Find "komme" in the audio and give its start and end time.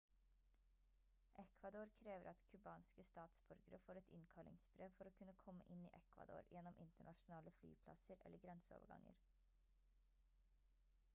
5.43-5.67